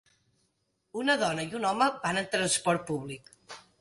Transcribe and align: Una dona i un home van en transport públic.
Una 1.01 1.15
dona 1.23 1.45
i 1.49 1.53
un 1.59 1.67
home 1.73 1.91
van 2.07 2.21
en 2.23 2.31
transport 2.33 2.85
públic. 2.89 3.31